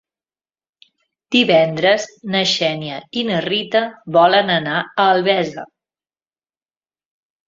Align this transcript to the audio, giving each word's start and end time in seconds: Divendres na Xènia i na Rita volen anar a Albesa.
Divendres 1.33 2.07
na 2.35 2.41
Xènia 2.51 2.95
i 3.21 3.23
na 3.27 3.41
Rita 3.47 3.81
volen 4.15 4.49
anar 4.55 4.79
a 4.81 4.89
Albesa. 5.05 5.67